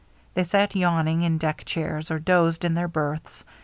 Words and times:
They 0.33 0.43
sat 0.45 0.75
yawning 0.75 1.21
in 1.21 1.37
deck 1.37 1.61
chairs, 1.63 2.09
or 2.09 2.17
dozed 2.17 2.65
in 2.65 2.73
their 2.73 2.87
berths. 2.87 3.43